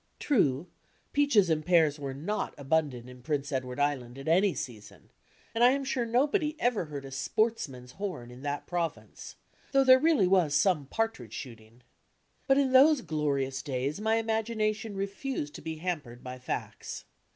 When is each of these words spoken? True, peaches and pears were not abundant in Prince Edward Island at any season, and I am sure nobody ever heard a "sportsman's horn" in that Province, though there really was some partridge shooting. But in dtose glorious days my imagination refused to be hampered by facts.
True, 0.17 0.65
peaches 1.13 1.47
and 1.51 1.63
pears 1.63 1.99
were 1.99 2.15
not 2.15 2.55
abundant 2.57 3.07
in 3.07 3.21
Prince 3.21 3.51
Edward 3.51 3.79
Island 3.79 4.17
at 4.17 4.27
any 4.27 4.55
season, 4.55 5.11
and 5.53 5.63
I 5.63 5.73
am 5.73 5.83
sure 5.83 6.07
nobody 6.07 6.59
ever 6.59 6.85
heard 6.85 7.05
a 7.05 7.11
"sportsman's 7.11 7.91
horn" 7.91 8.31
in 8.31 8.41
that 8.41 8.65
Province, 8.65 9.35
though 9.73 9.83
there 9.83 9.99
really 9.99 10.25
was 10.27 10.55
some 10.55 10.87
partridge 10.87 11.33
shooting. 11.33 11.83
But 12.47 12.57
in 12.57 12.69
dtose 12.69 13.05
glorious 13.05 13.61
days 13.61 14.01
my 14.01 14.15
imagination 14.15 14.95
refused 14.95 15.53
to 15.53 15.61
be 15.61 15.75
hampered 15.75 16.23
by 16.23 16.39
facts. 16.39 17.05